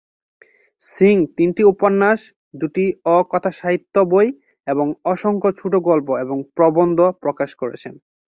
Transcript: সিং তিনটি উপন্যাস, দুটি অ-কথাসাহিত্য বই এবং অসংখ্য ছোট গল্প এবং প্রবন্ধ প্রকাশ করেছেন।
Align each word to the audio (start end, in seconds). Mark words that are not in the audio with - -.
সিং 0.81 1.15
তিনটি 1.37 1.61
উপন্যাস, 1.73 2.19
দুটি 2.53 2.85
অ-কথাসাহিত্য 3.15 3.95
বই 4.11 4.27
এবং 4.67 4.87
অসংখ্য 5.05 5.49
ছোট 5.59 5.73
গল্প 5.89 6.07
এবং 6.23 6.37
প্রবন্ধ 6.55 6.99
প্রকাশ 7.23 7.49
করেছেন। 7.55 7.93